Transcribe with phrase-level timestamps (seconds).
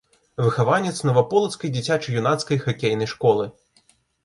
[0.45, 3.45] Выхаванец наваполацкай дзіцяча-юнацкай хакейнай школы.